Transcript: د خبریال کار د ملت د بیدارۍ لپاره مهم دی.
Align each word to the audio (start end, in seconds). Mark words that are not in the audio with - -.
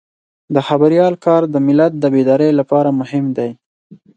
د 0.53 0.55
خبریال 0.67 1.13
کار 1.25 1.41
د 1.53 1.55
ملت 1.67 1.93
د 1.99 2.05
بیدارۍ 2.13 2.51
لپاره 2.59 2.89
مهم 2.99 3.25
دی. 3.37 3.51